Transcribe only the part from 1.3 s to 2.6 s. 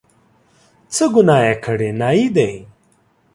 یې کړې، نایي دی.